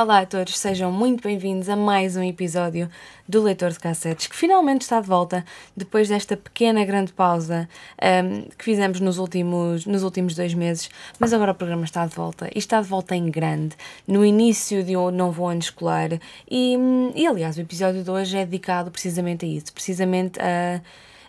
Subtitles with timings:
[0.00, 2.88] Olá a todos, sejam muito bem-vindos a mais um episódio
[3.28, 5.44] do Leitor de Cassetes, que finalmente está de volta
[5.76, 7.68] depois desta pequena grande pausa
[8.00, 10.88] ahm, que fizemos nos últimos, nos últimos dois meses,
[11.18, 13.76] mas agora o programa está de volta e está de volta em grande,
[14.08, 16.18] no início de um novo ano escolar
[16.50, 16.78] e,
[17.14, 20.80] e aliás o episódio de hoje é dedicado precisamente a isso, precisamente a,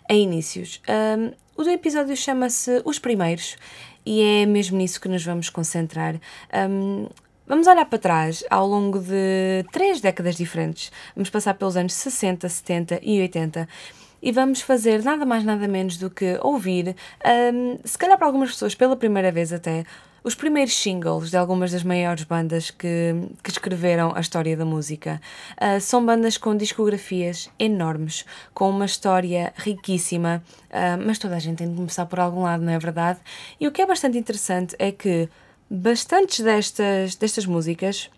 [0.08, 0.80] a inícios.
[0.88, 3.54] Ahm, o episódio chama-se Os Primeiros
[4.06, 6.18] e é mesmo nisso que nos vamos concentrar.
[6.50, 7.08] Ahm,
[7.52, 10.90] Vamos olhar para trás ao longo de três décadas diferentes.
[11.14, 13.68] Vamos passar pelos anos 60, 70 e 80
[14.22, 16.96] e vamos fazer nada mais nada menos do que ouvir,
[17.52, 19.84] hum, se calhar para algumas pessoas pela primeira vez até,
[20.24, 25.20] os primeiros singles de algumas das maiores bandas que, que escreveram a história da música.
[25.58, 31.58] Ah, são bandas com discografias enormes, com uma história riquíssima, ah, mas toda a gente
[31.58, 33.20] tem de começar por algum lado, não é verdade?
[33.60, 35.28] E o que é bastante interessante é que
[35.72, 38.10] bastantes destas, destas músicas,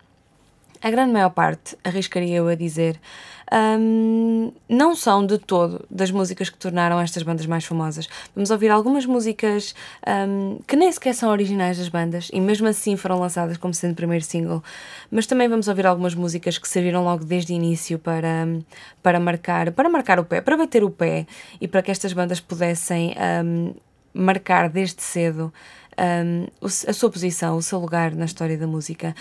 [0.83, 3.01] a grande maior parte, arriscaria eu a dizer,
[3.79, 8.09] hum, não são de todo das músicas que tornaram estas bandas mais famosas.
[8.35, 9.73] Vamos ouvir algumas músicas
[10.29, 13.93] hum, que nem sequer são originais das bandas e mesmo assim foram lançadas como sendo
[13.93, 14.61] o primeiro single,
[15.09, 18.49] mas também vamos ouvir algumas músicas que serviram logo desde o início para,
[19.01, 21.25] para, marcar, para marcar o pé, para bater o pé
[21.61, 23.75] e para que estas bandas pudessem hum,
[24.15, 25.53] marcar desde cedo
[25.99, 26.47] um,
[26.89, 29.15] a sua posição, o seu lugar na história da música.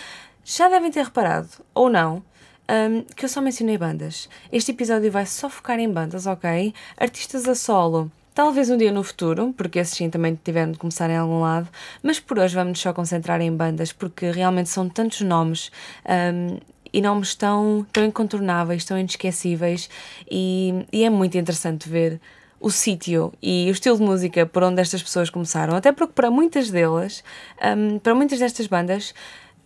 [0.44, 2.22] Já devem ter reparado, ou não,
[2.68, 4.28] um, que eu só mencionei bandas.
[4.52, 6.72] Este episódio vai só focar em bandas, ok?
[6.96, 8.10] Artistas a solo.
[8.34, 11.68] Talvez um dia no futuro, porque esses sim também tiveram de começar em algum lado,
[12.02, 15.70] mas por hoje vamos só concentrar em bandas, porque realmente são tantos nomes
[16.04, 16.58] um,
[16.92, 19.88] e nomes tão, tão incontornáveis, tão inesquecíveis,
[20.28, 22.20] e, e é muito interessante ver
[22.64, 26.30] o sítio e o estilo de música por onde estas pessoas começaram, até porque para
[26.30, 27.22] muitas delas,
[27.62, 29.12] hum, para muitas destas bandas,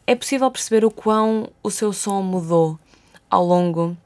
[0.04, 2.76] é possível perceber o quão o seu som mudou
[3.30, 3.96] ao longo,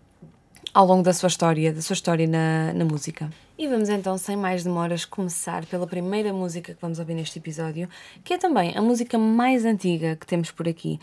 [0.75, 3.31] ao longo da sua história, da sua história na, na música.
[3.57, 7.89] E vamos então, sem mais demoras, começar pela primeira música que vamos ouvir neste episódio,
[8.23, 11.01] que é também a música mais antiga que temos por aqui.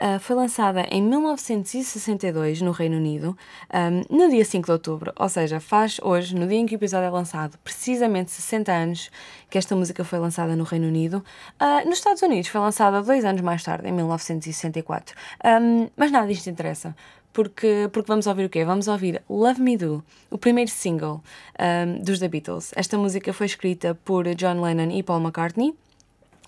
[0.00, 3.36] Uh, foi lançada em 1962 no Reino Unido,
[3.74, 6.78] um, no dia 5 de outubro, ou seja, faz hoje, no dia em que o
[6.78, 9.10] episódio é lançado, precisamente 60 anos
[9.50, 11.24] que esta música foi lançada no Reino Unido.
[11.60, 15.16] Uh, nos Estados Unidos foi lançada dois anos mais tarde, em 1964.
[15.44, 16.94] Um, mas nada disto interessa.
[17.32, 18.64] Porque, porque vamos ouvir o quê?
[18.64, 21.22] Vamos ouvir Love Me Do, o primeiro single
[21.58, 22.72] um, dos The Beatles.
[22.74, 25.74] Esta música foi escrita por John Lennon e Paul McCartney.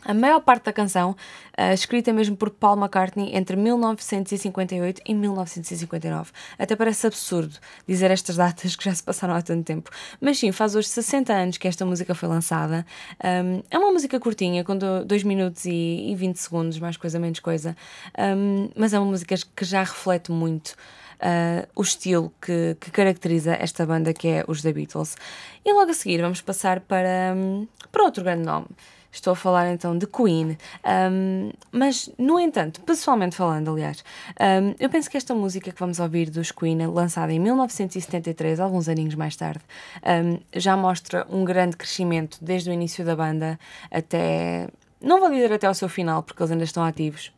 [0.05, 6.31] A maior parte da canção, uh, escrita mesmo por Paul McCartney entre 1958 e 1959.
[6.59, 7.57] Até parece absurdo
[7.87, 9.91] dizer estas datas que já se passaram há tanto tempo.
[10.21, 12.87] Mas sim, faz hoje 60 anos que esta música foi lançada.
[13.23, 17.41] Um, é uma música curtinha, com 2 minutos e, e 20 segundos, mais coisa, menos
[17.41, 17.77] coisa.
[18.19, 20.75] Um, mas é uma música que já reflete muito
[21.21, 25.17] uh, o estilo que, que caracteriza esta banda que é os The Beatles.
[25.65, 28.67] E logo a seguir vamos passar para, um, para outro grande nome.
[29.13, 34.05] Estou a falar então de Queen, Um, mas no entanto, pessoalmente falando, aliás,
[34.41, 38.89] um, eu penso que esta música que vamos ouvir dos Queen, lançada em 1973, alguns
[38.89, 39.61] aninhos mais tarde,
[40.05, 43.59] um, já mostra um grande crescimento desde o início da banda
[43.91, 44.69] até.
[45.01, 47.33] Não vou dizer até ao seu final, porque eles ainda estão ativos,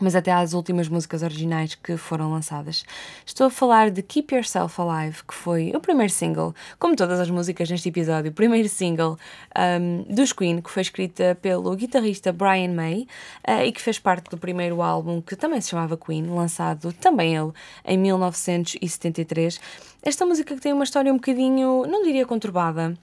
[0.00, 2.84] mas até às últimas músicas originais que foram lançadas.
[3.24, 7.30] Estou a falar de Keep Yourself Alive, que foi o primeiro single, como todas as
[7.30, 9.18] músicas neste episódio, o primeiro single
[9.56, 13.06] um, dos Queen, que foi escrita pelo guitarrista Brian May
[13.46, 17.36] uh, e que fez parte do primeiro álbum, que também se chamava Queen, lançado também
[17.36, 17.52] ele
[17.84, 19.60] em 1973.
[20.02, 22.96] Esta música que tem uma história um bocadinho, não diria conturbada,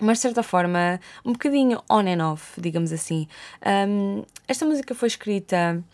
[0.00, 3.28] mas de certa forma um bocadinho on and off, digamos assim.
[3.88, 5.84] Um, esta música foi escrita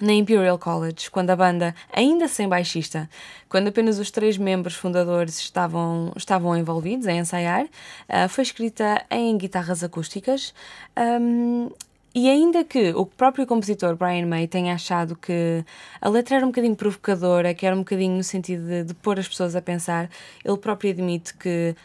[0.00, 3.08] na Imperial College, quando a banda, ainda sem baixista,
[3.48, 9.36] quando apenas os três membros fundadores estavam, estavam envolvidos em ensaiar, uh, foi escrita em
[9.36, 10.54] guitarras acústicas.
[10.96, 11.70] Um,
[12.14, 15.64] e ainda que o próprio compositor Brian May tenha achado que
[16.00, 19.18] a letra era um bocadinho provocadora, que era um bocadinho no sentido de, de pôr
[19.18, 20.10] as pessoas a pensar,
[20.44, 21.76] ele próprio admite que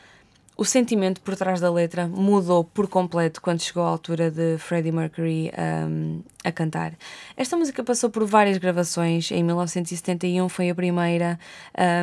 [0.55, 4.91] o sentimento por trás da letra mudou por completo quando chegou à altura de Freddie
[4.91, 6.93] Mercury um, a cantar.
[7.35, 9.31] Esta música passou por várias gravações.
[9.31, 11.39] Em 1971 foi a primeira,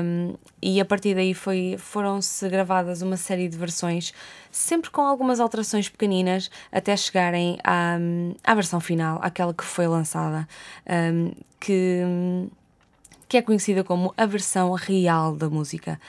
[0.03, 1.33] um, e a partir daí
[1.79, 4.13] foram-se gravadas uma série de versões,
[4.51, 7.99] sempre com algumas alterações pequeninas, até chegarem à,
[8.43, 10.49] à versão final, aquela que foi lançada,
[10.89, 11.31] um,
[11.61, 12.03] que,
[13.29, 16.01] que é conhecida como a versão real da música.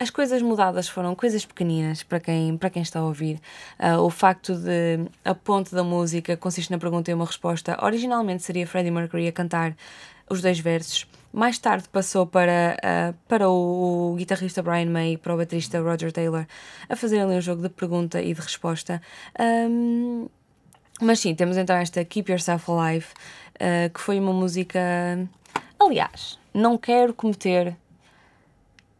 [0.00, 3.40] As coisas mudadas foram coisas pequeninas para quem, para quem está a ouvir.
[3.80, 7.76] Uh, o facto de a ponte da música consiste na pergunta e uma resposta.
[7.82, 9.76] Originalmente seria Freddie Mercury a cantar
[10.30, 11.04] os dois versos.
[11.32, 15.80] Mais tarde passou para, uh, para o, o, guitarrista Brian May e para o baterista
[15.80, 16.46] Roger Taylor
[16.88, 19.02] a fazer ali um jogo de pergunta e de resposta.
[19.38, 20.28] Um,
[21.00, 23.06] mas sim, temos então esta Keep Yourself Alive,
[23.56, 24.78] uh, que foi uma música.
[25.80, 27.76] Aliás, não quero cometer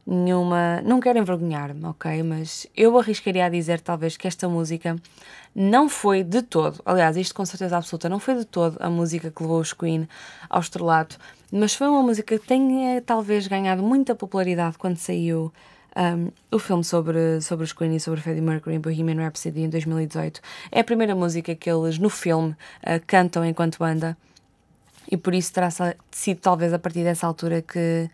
[0.08, 0.80] nenhuma.
[0.82, 2.22] Não quero envergonhar-me, ok?
[2.22, 4.96] Mas eu arriscaria a dizer, talvez, que esta música
[5.54, 9.30] não foi de todo, aliás, isto com certeza absoluta, não foi de todo a música
[9.30, 10.08] que levou os Queen
[10.48, 11.18] ao estrelato,
[11.50, 15.52] mas foi uma música que tenha talvez ganhado muita popularidade quando saiu.
[15.96, 19.68] Um, o filme sobre, sobre os Queen e sobre Freddie Mercury em Bohemian Rhapsody em
[19.68, 20.40] 2018
[20.70, 24.16] é a primeira música que eles no filme uh, cantam enquanto banda
[25.10, 25.70] e por isso terá
[26.12, 28.08] sido talvez a partir dessa altura que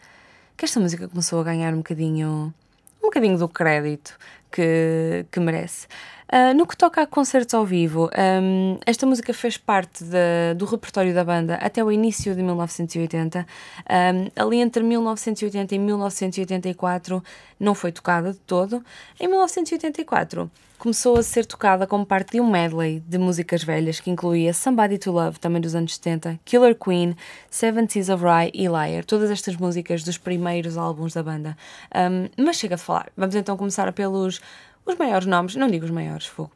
[0.56, 2.54] que esta música começou a ganhar um bocadinho,
[3.02, 4.16] um bocadinho do crédito
[4.50, 5.86] que, que merece.
[6.34, 8.10] Uh, no que toca a concertos ao vivo,
[8.42, 13.46] um, esta música fez parte de, do repertório da banda até o início de 1980.
[13.88, 17.22] Um, ali entre 1980 e 1984
[17.60, 18.84] não foi tocada de todo.
[19.20, 24.10] Em 1984 começou a ser tocada como parte de um medley de músicas velhas que
[24.10, 27.16] incluía Somebody to Love, também dos anos 70, Killer Queen,
[27.48, 31.56] Seventies of Rye e Liar, todas estas músicas dos primeiros álbuns da banda.
[31.94, 34.40] Um, mas chega de falar, vamos então começar pelos
[34.86, 36.52] os maiores nomes, não digo os maiores, fogo.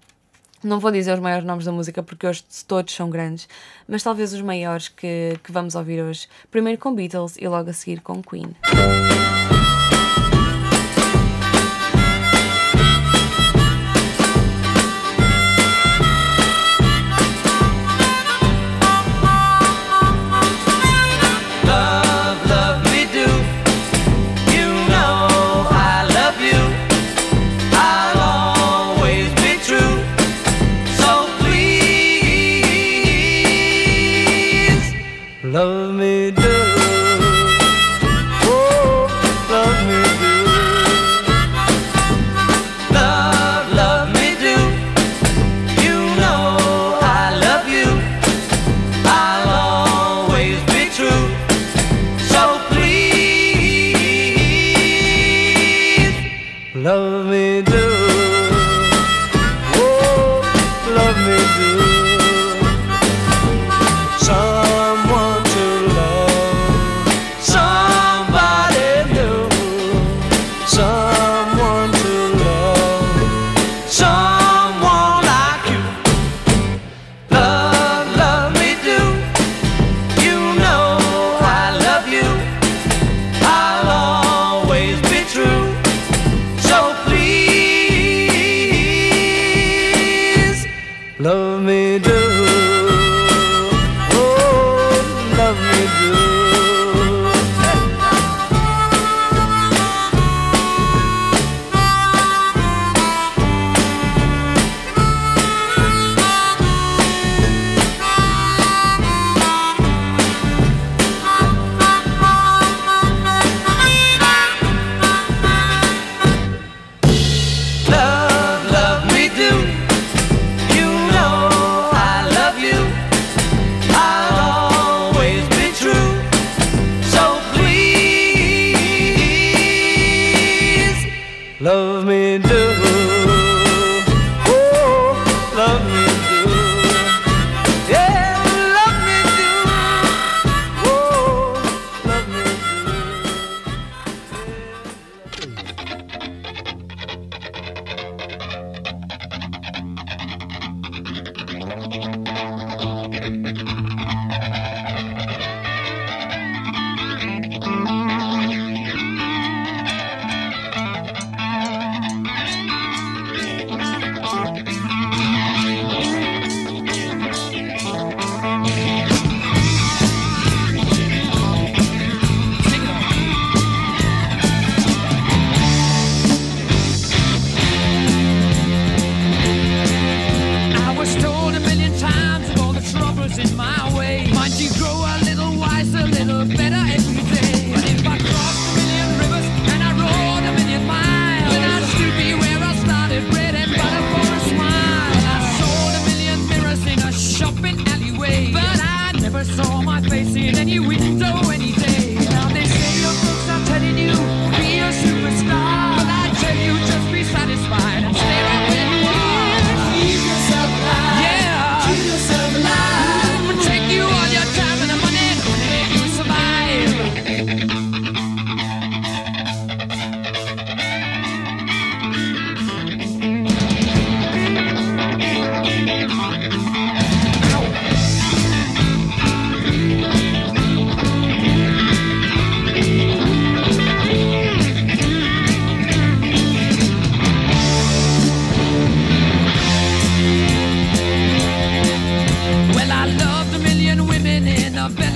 [0.63, 3.49] Não vou dizer os maiores nomes da música porque hoje todos são grandes,
[3.87, 6.27] mas talvez os maiores que, que vamos ouvir hoje.
[6.51, 8.57] Primeiro com Beatles e logo a seguir com Queen.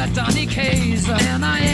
[0.03, 1.72] a Donny K's, and I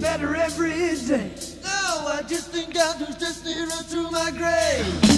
[0.00, 1.30] better every day.
[1.62, 5.09] No, I just think I'll just nearer through my grave.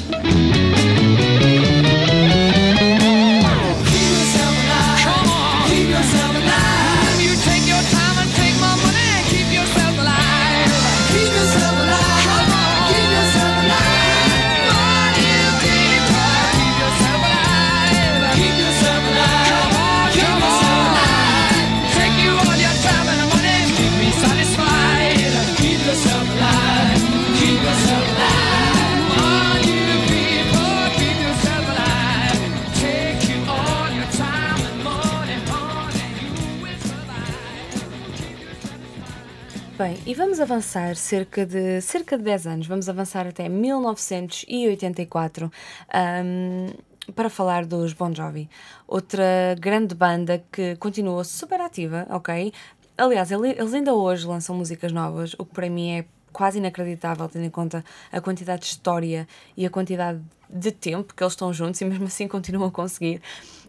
[39.82, 45.50] Bem, e vamos avançar cerca de, cerca de 10 anos, vamos avançar até 1984
[45.92, 46.68] ahm,
[47.16, 48.48] para falar dos Bon Jovi,
[48.86, 52.52] outra grande banda que continua super ativa, ok?
[52.96, 57.28] Aliás, ele- eles ainda hoje lançam músicas novas, o que para mim é quase inacreditável,
[57.28, 61.52] tendo em conta a quantidade de história e a quantidade de tempo que eles estão
[61.52, 63.20] juntos e mesmo assim continuam a conseguir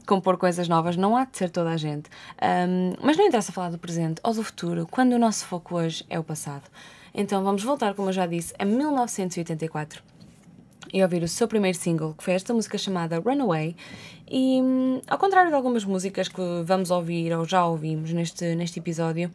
[0.06, 0.96] compor coisas novas.
[0.96, 2.10] Não há de ser toda a gente.
[2.42, 6.06] Ahm, mas não interessa falar do presente ou do futuro, quando o nosso foco hoje
[6.10, 6.64] é o passado.
[7.14, 10.02] Então vamos voltar, como eu já disse, a 1984
[10.94, 13.76] e ouvir o seu primeiro single, que foi esta música chamada Runaway.
[14.30, 18.80] E, hum, ao contrário de algumas músicas que vamos ouvir ou já ouvimos neste, neste
[18.80, 19.32] episódio,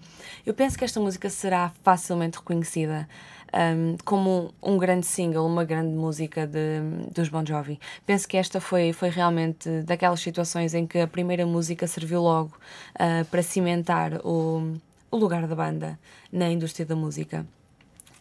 [0.47, 3.09] eu penso que esta música será facilmente reconhecida
[3.55, 6.81] hum, como um grande single, uma grande música de,
[7.15, 7.79] dos Bon Jovi.
[8.07, 12.53] Penso que esta foi, foi realmente daquelas situações em que a primeira música serviu logo
[12.99, 14.75] ah, para cimentar o,
[15.11, 15.99] o lugar da banda
[16.33, 17.47] na indústria da música.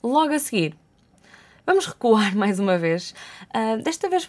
[0.03, 0.75] Logo a seguir,
[1.65, 3.13] Vamos recuar mais uma vez.
[3.53, 4.25] Ah, desta vez,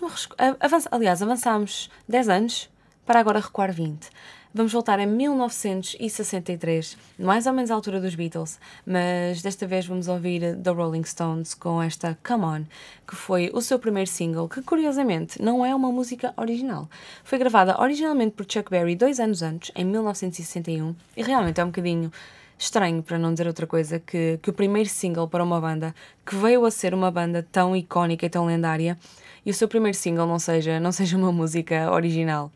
[0.58, 2.68] avança- aliás, avançámos 10 anos
[3.06, 4.10] para agora recuar 20.
[4.54, 10.08] Vamos voltar a 1963, mais ou menos à altura dos Beatles, mas desta vez vamos
[10.08, 12.64] ouvir The Rolling Stones com esta Come On,
[13.06, 16.88] que foi o seu primeiro single, que curiosamente não é uma música original.
[17.22, 21.68] Foi gravada originalmente por Chuck Berry dois anos antes, em 1961, e realmente é um
[21.68, 22.10] bocadinho
[22.58, 26.34] estranho, para não dizer outra coisa, que, que o primeiro single para uma banda que
[26.34, 28.96] veio a ser uma banda tão icónica e tão lendária
[29.44, 32.50] e o seu primeiro single não seja, não seja uma música original.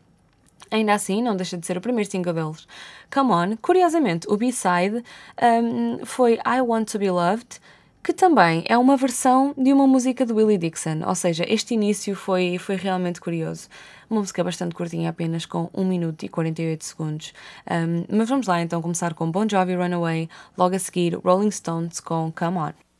[0.73, 2.67] Ainda assim, não deixa de ser o primeiro single deles.
[3.13, 5.03] Come On, curiosamente, o B-side
[5.39, 7.59] um, foi I Want to Be Loved,
[8.03, 12.15] que também é uma versão de uma música de Willie Dixon, ou seja, este início
[12.15, 13.69] foi, foi realmente curioso.
[14.09, 17.33] Uma música bastante curtinha, apenas com 1 minuto e 48 segundos.
[17.69, 20.27] Um, mas vamos lá então começar com Bon Jovi Runaway,
[20.57, 22.92] logo a seguir Rolling Stones com Come On.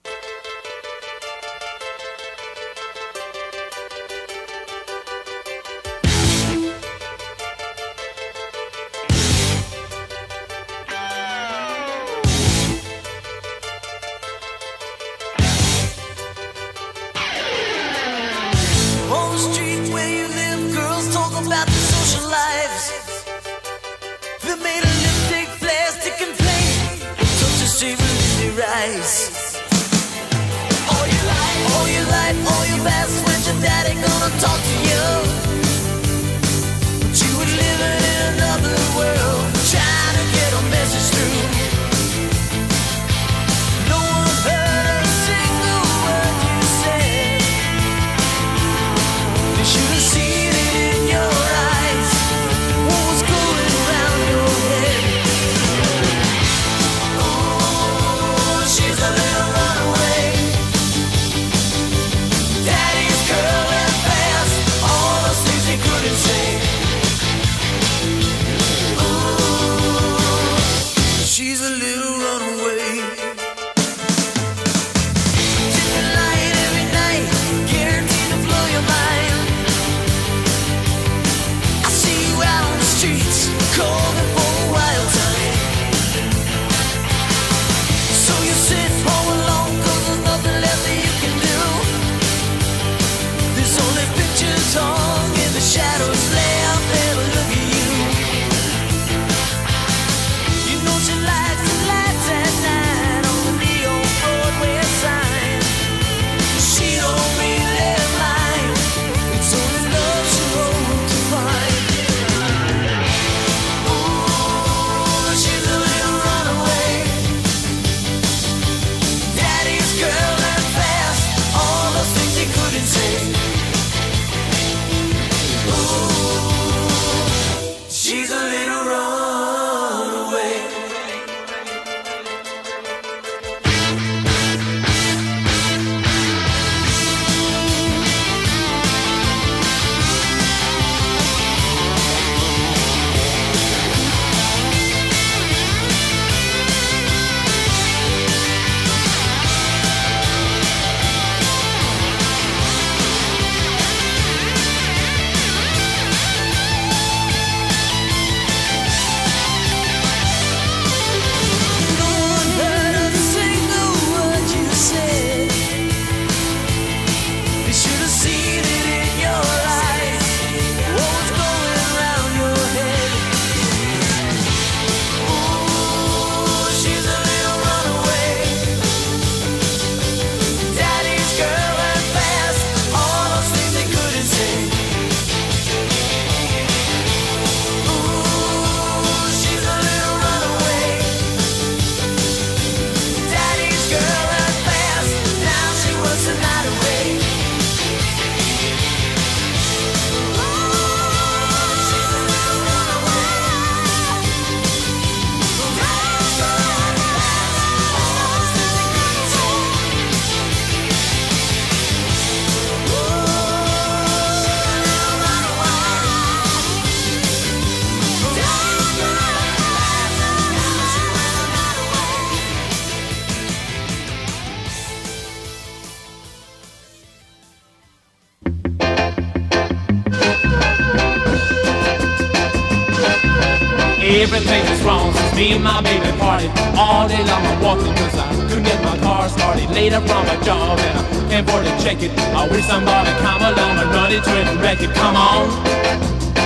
[239.74, 242.12] Later from a job and I can't afford to check it.
[242.38, 244.94] I wish somebody come along and run into it and wreck it.
[244.94, 245.50] Come on.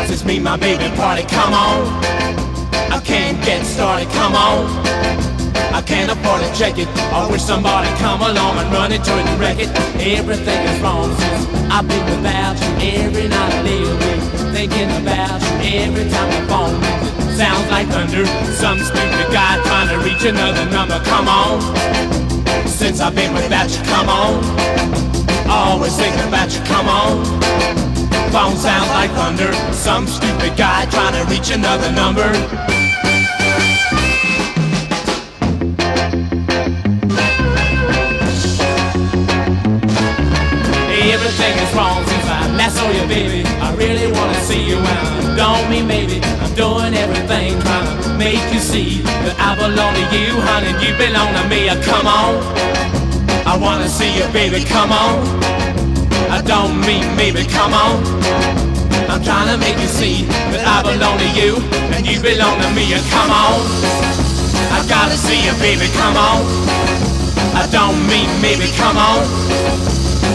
[0.08, 1.88] Since me my baby party, come on.
[2.90, 4.66] I can't get started, come on.
[5.76, 6.88] I can't afford to check it.
[7.12, 9.70] I wish somebody come along and run into it and wreck it.
[10.00, 13.04] Everything is wrong since I've been without you.
[13.04, 15.84] Every night I lay awake thinking about you.
[15.84, 18.26] Every time the phone rings, sounds like thunder.
[18.56, 20.98] Some stupid guy trying to reach another number.
[21.04, 22.27] Come on.
[22.65, 24.43] Since I've been without you, come on.
[25.50, 27.24] Always thinking about you, come on.
[28.32, 29.54] Phone sounds like thunder.
[29.74, 32.28] Some stupid guy trying to reach another number.
[41.10, 43.48] Everything is wrong since I last saw you, baby.
[43.62, 47.46] I really wanna see you and don't mean maybe I'm doing everything
[48.17, 50.73] make you see that I belong to you, honey.
[50.82, 51.69] You belong to me.
[51.86, 52.41] Come on,
[53.45, 54.65] I wanna see you, baby.
[54.65, 55.21] Come on.
[56.30, 57.45] I don't mean maybe.
[57.45, 58.01] Come on.
[59.08, 61.62] I'm trying to make you see that I belong to you
[61.95, 62.91] and you belong to me.
[63.13, 63.62] Come on,
[64.73, 65.88] I gotta see you, baby.
[65.95, 66.41] Come on.
[67.56, 68.67] I don't mean maybe.
[68.75, 69.23] Come on.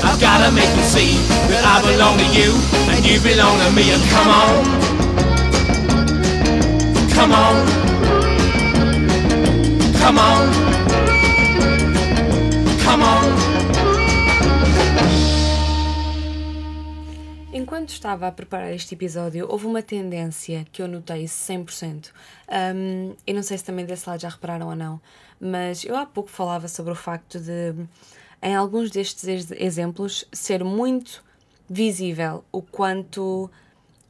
[0.03, 1.14] I've gotta make you see
[1.53, 2.51] that I belong to you
[2.90, 3.90] and you belong to me.
[3.92, 4.55] And come on,
[7.23, 7.55] come on,
[10.01, 10.51] come on,
[12.85, 13.33] come on.
[17.53, 22.11] Enquanto estava a preparar este episódio, houve uma tendência que eu notei 100%.
[22.75, 25.01] Um, e não sei se também desse lado já repararam ou não,
[25.41, 27.73] mas eu há pouco falava sobre o facto de,
[28.43, 31.23] em alguns destes ex- exemplos, ser muito
[31.71, 33.49] visível o quanto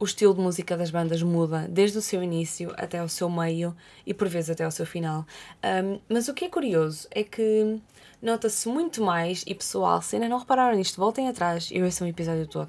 [0.02, 3.72] o estilo de música das bandas muda, desde o seu início até ao seu meio
[4.04, 5.24] e por vezes até ao seu final.
[5.62, 7.80] Um, mas o que é curioso é que
[8.20, 12.10] nota-se muito mais, e pessoal, se ainda não repararam nisto, voltem atrás e ouçam o
[12.10, 12.68] episódio todo.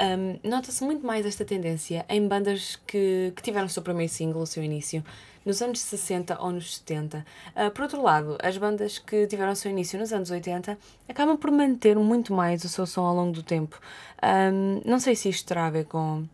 [0.00, 4.42] Um, nota-se muito mais esta tendência em bandas que, que tiveram o seu primeiro single,
[4.42, 5.04] o seu início,
[5.44, 7.26] nos anos 60 ou nos 70.
[7.56, 11.36] Ah, por outro lado, as bandas que tiveram o seu início nos anos 80 acabam
[11.36, 13.80] por manter muito mais o seu som ao longo do tempo.
[14.22, 16.24] Um, não sei se isto terá a ver com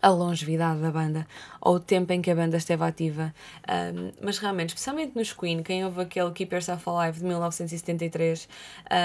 [0.00, 1.26] a longevidade da banda
[1.60, 3.34] ou o tempo em que a banda esteve ativa.
[3.68, 8.48] Um, mas realmente, especialmente nos Queen, quem ouve aquele Keep Yourself Alive de 1973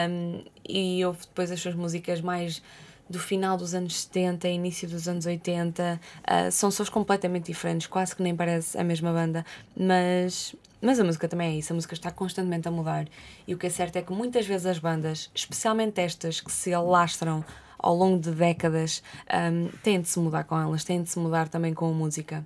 [0.09, 2.61] um, e ouve depois as suas músicas mais
[3.09, 8.15] do final dos anos 70, início dos anos 80, uh, são sons completamente diferentes, quase
[8.15, 11.93] que nem parece a mesma banda, mas, mas a música também é isso, a música
[11.93, 13.07] está constantemente a mudar.
[13.47, 16.73] E o que é certo é que muitas vezes as bandas, especialmente estas que se
[16.73, 17.43] alastram
[17.83, 21.49] ao longo de décadas, um, têm de se mudar com elas, têm de se mudar
[21.49, 22.43] também com a música.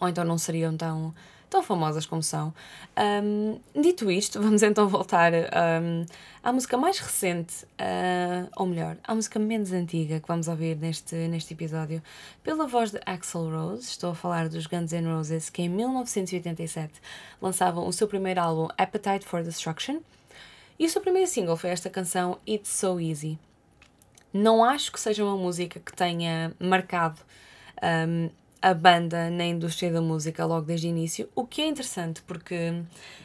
[0.00, 1.14] Ou então não seriam tão,
[1.48, 2.52] tão famosas como são.
[2.98, 6.04] Um, dito isto, vamos então voltar um,
[6.42, 11.14] à música mais recente, uh, ou melhor, à música menos antiga que vamos ouvir neste,
[11.14, 12.02] neste episódio,
[12.42, 13.82] pela voz de Axl Rose.
[13.82, 17.00] Estou a falar dos Guns N' Roses, que em 1987
[17.40, 20.00] lançavam o seu primeiro álbum Appetite for Destruction.
[20.76, 23.38] E o seu primeiro single foi esta canção It's So Easy.
[24.32, 27.20] Não acho que seja uma música que tenha marcado
[28.08, 32.22] um, a banda na indústria da música logo desde o início, o que é interessante
[32.22, 32.82] porque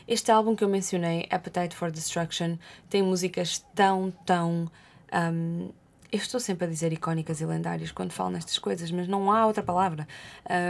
[0.07, 2.57] este álbum que eu mencionei, Appetite for Destruction,
[2.89, 4.69] tem músicas tão, tão.
[5.13, 5.69] um,
[6.11, 9.45] eu estou sempre a dizer icónicas e lendárias quando falo nestas coisas, mas não há
[9.45, 10.05] outra palavra.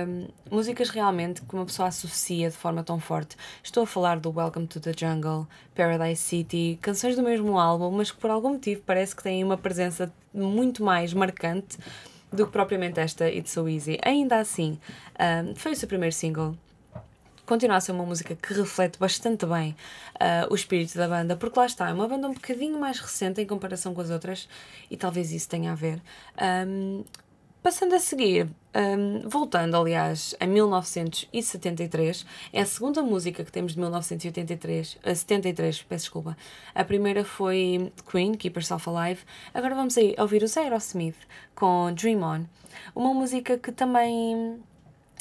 [0.07, 3.35] Um, músicas realmente que uma pessoa associa de forma tão forte.
[3.63, 8.11] Estou a falar do Welcome to the Jungle, Paradise City, canções do mesmo álbum, mas
[8.11, 11.77] que por algum motivo parece que têm uma presença muito mais marcante
[12.31, 13.97] do que propriamente esta It's So Easy.
[14.03, 14.77] Ainda assim,
[15.19, 16.55] um, foi o seu primeiro single.
[17.51, 19.75] Continua a ser uma música que reflete bastante bem
[20.15, 23.41] uh, o espírito da banda, porque lá está, é uma banda um bocadinho mais recente
[23.41, 24.47] em comparação com as outras
[24.89, 26.01] e talvez isso tenha a ver.
[26.41, 27.03] Um,
[27.61, 33.79] passando a seguir, um, voltando aliás a 1973, é a segunda música que temos de
[33.79, 36.37] 1983, a 73, peço desculpa.
[36.73, 39.23] A primeira foi Queen, Keep Yourself Alive.
[39.53, 41.17] Agora vamos aí ouvir os Aerosmith
[41.53, 42.45] com Dream On,
[42.95, 44.63] uma música que também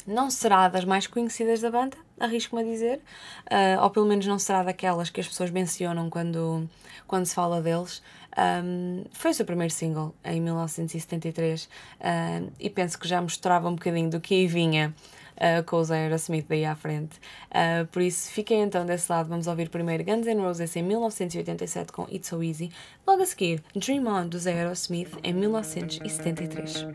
[0.07, 3.01] não será das mais conhecidas da banda, arrisco-me a dizer,
[3.49, 6.69] ah, ou pelo menos não será daquelas que as pessoas mencionam quando,
[7.07, 8.01] quando se fala deles.
[8.37, 13.75] Um, foi o seu primeiro single em 1973 ah, e penso que já mostrava um
[13.75, 14.93] bocadinho do que aí vinha
[15.41, 17.19] ah, com os Aerosmith daí à frente.
[17.49, 19.27] Ah, por isso, fiquem então desse lado.
[19.27, 22.71] Vamos ouvir primeiro Guns N' Roses em 1987 com It's So Easy.
[23.07, 26.85] Logo a seguir, Dream On dos Aerosmith em 1973.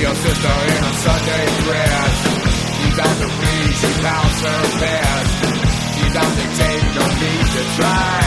[0.00, 2.14] your sister in a Sunday dress.
[2.76, 5.32] She's out the please, she pounds her best.
[5.94, 8.22] She's out to take, no need to try.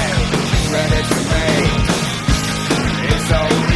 [0.71, 1.87] Ready to make,
[3.13, 3.70] it's over.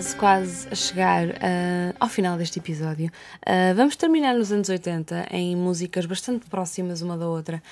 [0.00, 3.10] Quase, quase a chegar uh, ao final deste episódio.
[3.46, 7.62] Uh, vamos terminar nos anos 80 em músicas bastante próximas uma da outra.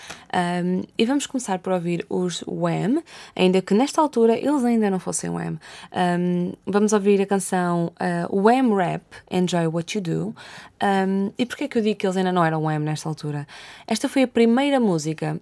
[0.63, 3.03] Um, e vamos começar por ouvir os Wham,
[3.35, 5.59] ainda que nesta altura eles ainda não fossem Wham.
[5.91, 10.37] Um, vamos ouvir a canção uh, Wham Rap, Enjoy What You Do.
[10.83, 13.47] Um, e porquê é que eu digo que eles ainda não eram Wham nesta altura?
[13.87, 15.41] Esta foi a primeira música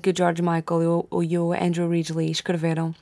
[0.00, 2.94] que o George Michael e o Andrew Ridgely escreveram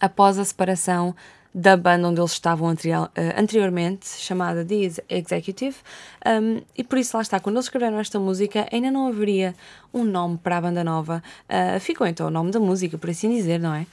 [0.00, 1.14] após a separação
[1.58, 5.76] da banda onde eles estavam uh, anteriormente, chamada The Executive,
[6.24, 9.56] um, e por isso lá está, quando eles escreveram esta música, ainda não haveria
[9.92, 13.28] um nome para a banda nova, uh, ficou então o nome da música, por assim
[13.30, 13.86] dizer, não é?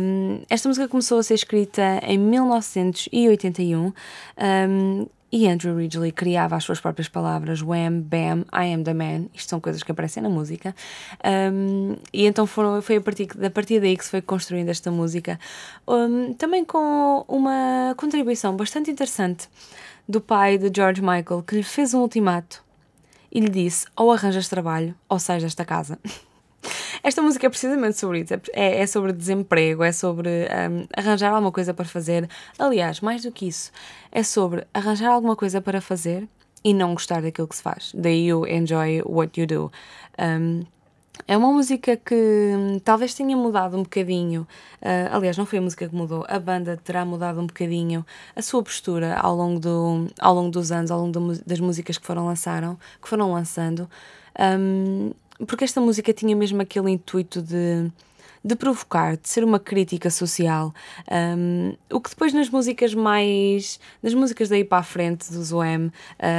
[0.00, 3.92] Um, esta música começou a ser escrita em 1981
[4.38, 9.26] um, e Andrew Ridgely criava as suas próprias palavras, Wham, Bam, I am the man.
[9.34, 10.74] Isto são coisas que aparecem na música.
[11.52, 14.90] Um, e então foram, foi a partir, a partir daí que se foi construindo esta
[14.90, 15.38] música.
[15.86, 19.48] Um, também com uma contribuição bastante interessante
[20.08, 22.64] do pai de George Michael, que lhe fez um ultimato
[23.30, 25.98] e lhe disse: ou arranjas trabalho ou sais desta casa.
[27.02, 31.52] Esta música é precisamente sobre isso, é, é sobre desemprego, é sobre um, arranjar alguma
[31.52, 32.28] coisa para fazer.
[32.58, 33.70] Aliás, mais do que isso,
[34.10, 36.28] é sobre arranjar alguma coisa para fazer
[36.64, 37.92] e não gostar daquilo que se faz.
[37.94, 39.72] Daí you enjoy what you do.
[40.18, 40.64] Um,
[41.26, 44.46] é uma música que hum, talvez tenha mudado um bocadinho.
[44.80, 48.04] Uh, aliás, não foi a música que mudou, a banda terá mudado um bocadinho
[48.36, 51.98] a sua postura ao longo, do, ao longo dos anos, ao longo do, das músicas
[51.98, 53.88] que foram, lançaram, que foram lançando.
[54.38, 55.12] Um,
[55.46, 57.90] porque esta música tinha mesmo aquele intuito de,
[58.44, 60.74] de provocar, de ser uma crítica social.
[61.10, 63.78] Um, o que depois nas músicas mais.
[64.02, 65.92] nas músicas daí para a frente do Zoem uh,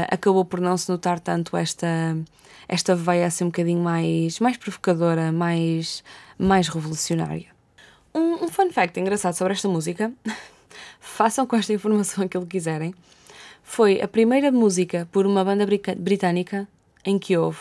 [0.10, 2.18] acabou por não se notar tanto esta,
[2.68, 6.04] esta veia assim um bocadinho mais, mais provocadora, mais,
[6.38, 7.48] mais revolucionária.
[8.14, 10.12] Um, um fun fact engraçado sobre esta música,
[11.00, 12.94] façam com esta informação aquilo que quiserem,
[13.64, 16.68] foi a primeira música por uma banda britânica
[17.06, 17.60] em que houve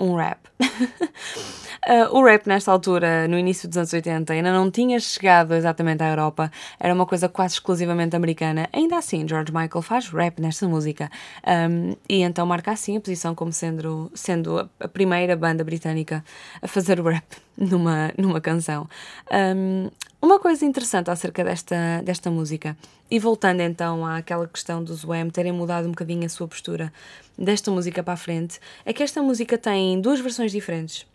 [0.00, 0.48] um rap.
[1.86, 6.02] uh, o rap, nesta altura, no início dos anos 80, ainda não tinha chegado exatamente
[6.02, 8.68] à Europa, era uma coisa quase exclusivamente americana.
[8.72, 11.10] Ainda assim, George Michael faz rap nesta música
[11.46, 16.24] um, e então marca assim a posição como sendo, sendo a primeira banda britânica
[16.60, 17.24] a fazer rap
[17.56, 18.88] numa, numa canção.
[19.30, 19.90] Um,
[20.22, 22.76] uma coisa interessante acerca desta, desta música,
[23.10, 26.92] e voltando então àquela questão dos Wham terem mudado um bocadinho a sua postura
[27.38, 31.06] desta música para a frente, é que esta música tem duas versões diferentes,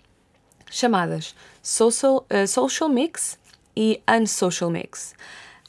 [0.69, 3.37] chamadas Social, uh, social Mix
[3.75, 5.13] e Unsocial Mix.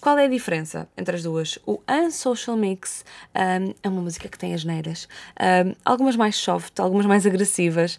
[0.01, 1.59] Qual é a diferença entre as duas?
[1.67, 3.05] O Unsocial Mix
[3.35, 5.09] um, é uma música que tem as neiras,
[5.41, 7.99] um, algumas mais soft, algumas mais agressivas,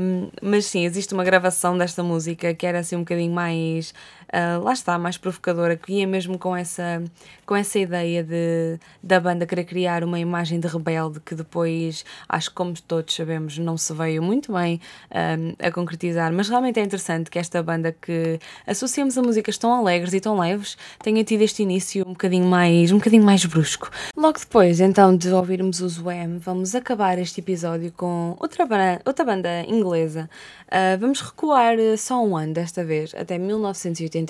[0.00, 3.92] um, mas sim, existe uma gravação desta música que era assim um bocadinho mais
[4.32, 7.02] uh, lá está, mais provocadora, que ia mesmo com essa,
[7.44, 12.48] com essa ideia de, da banda querer criar uma imagem de rebelde que depois, acho
[12.48, 14.80] que como todos sabemos, não se veio muito bem
[15.10, 16.32] um, a concretizar.
[16.32, 20.38] Mas realmente é interessante que esta banda que associamos a músicas tão alegres e tão
[20.38, 23.90] leves tenha tido este início um bocadinho mais, um bocadinho mais brusco.
[24.16, 29.24] Logo depois, então, de ouvirmos os Wham, vamos acabar este episódio com outra banda, outra
[29.24, 30.28] banda inglesa.
[30.68, 34.21] Uh, vamos recuar só um ano desta vez, até 1980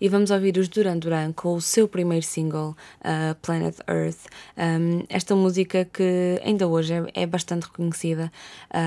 [0.00, 4.26] e vamos ouvir os Duran Duran com o seu primeiro single, uh, Planet Earth.
[4.56, 8.32] Um, esta música que ainda hoje é, é bastante reconhecida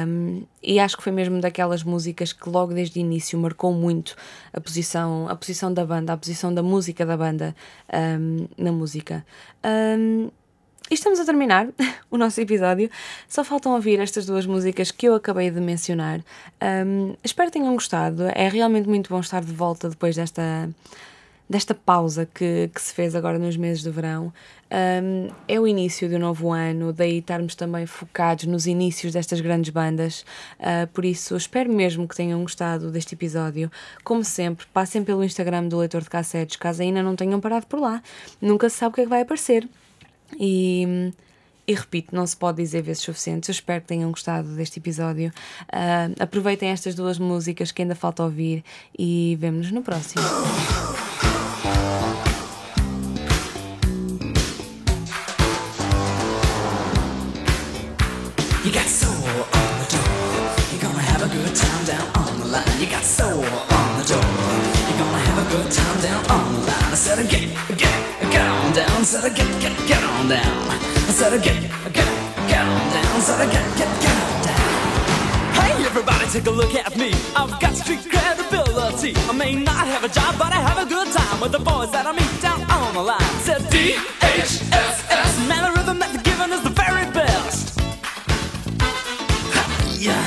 [0.07, 4.15] um, e acho que foi mesmo daquelas músicas que logo desde o início marcou muito
[4.51, 7.55] a posição, a posição da banda, a posição da música da banda
[8.19, 9.25] um, na música.
[10.91, 11.69] E estamos a terminar
[12.11, 12.89] o nosso episódio.
[13.27, 16.19] Só faltam ouvir estas duas músicas que eu acabei de mencionar.
[16.85, 18.23] Um, espero que tenham gostado.
[18.35, 20.69] É realmente muito bom estar de volta depois desta,
[21.49, 24.33] desta pausa que, que se fez agora nos meses de verão.
[24.69, 29.69] Um, é o início do novo ano, daí estarmos também focados nos inícios destas grandes
[29.69, 30.25] bandas.
[30.59, 33.71] Uh, por isso, espero mesmo que tenham gostado deste episódio.
[34.03, 37.79] Como sempre, passem pelo Instagram do Leitor de Cassetes, caso ainda não tenham parado por
[37.79, 38.03] lá.
[38.41, 39.65] Nunca se sabe o que é que vai aparecer.
[40.39, 41.11] E,
[41.67, 43.49] e repito, não se pode dizer vezes suficientes.
[43.49, 45.31] Eu espero que tenham gostado deste episódio.
[45.63, 48.63] Uh, aproveitem estas duas músicas que ainda falta ouvir
[48.97, 50.23] e vemo-nos no próximo.
[66.95, 67.29] Said,
[68.73, 69.03] down.
[69.03, 70.02] Said,
[70.33, 70.65] down.
[71.09, 71.61] I said, get,
[71.93, 72.09] get,
[72.49, 73.05] get on down.
[73.05, 74.63] I said, get, get, get on down.
[75.59, 77.11] Hey, everybody, take a look at me.
[77.35, 79.13] I've got street credibility.
[79.29, 81.91] I may not have a job, but I have a good time with the boys
[81.91, 83.35] that I meet down on the line.
[83.45, 85.47] Said D-H-S-S.
[85.47, 87.77] Man, the rhythm that they're giving is the very best.
[90.01, 90.17] Yeah.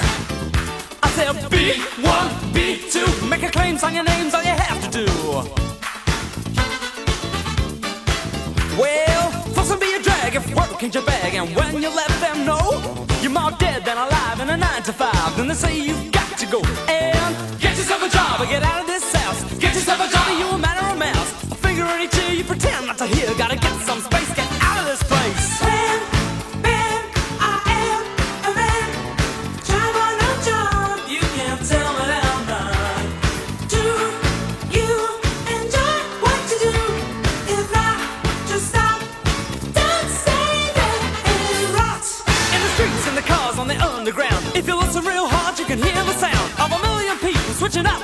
[1.02, 3.28] I said, B1, B2.
[3.28, 5.07] Make a claim, sign your names, all you have to do.
[8.78, 9.05] Well,
[10.37, 11.34] if work ain't your bag.
[11.34, 12.64] And when you let them know
[13.22, 16.39] you're more dead than alive in a 9 to 5, then they say you've got
[16.39, 19.41] to go and get yourself a job or get out of this house.
[19.59, 21.30] Get yourself a job or you a man or a mouse.
[21.51, 23.26] A finger in each ear, you pretend not to hear.
[23.37, 23.76] Gotta get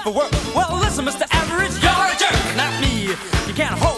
[0.03, 0.32] for work.
[0.55, 1.26] Well, listen, Mr.
[1.30, 3.14] Average, you're a jerk, not me.
[3.46, 3.91] You can't hold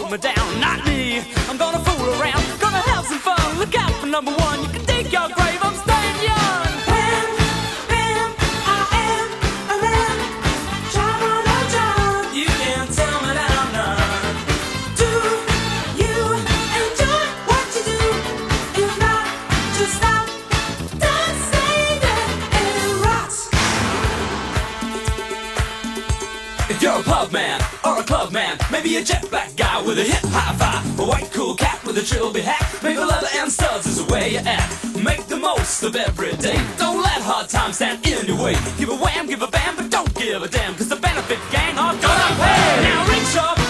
[26.67, 29.99] If you're a pub man or a club man, maybe a jet black guy with
[29.99, 33.51] a hip high five, a white cool cat with a trilby hat, maybe leather and
[33.51, 34.73] studs is the way you act.
[34.97, 36.59] Make the most of every day.
[36.77, 38.55] Don't let hard times stand in your way.
[38.79, 41.77] Give a wham, give a bam, but don't give a damn, cause the benefit gang
[41.77, 42.81] are gonna pay.
[42.81, 43.64] Now reach up.